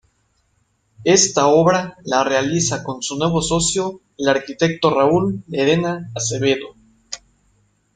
[1.03, 6.73] Esta obra la realiza con su nuevo socio el arquitecto Raúl Lerena Acevedo.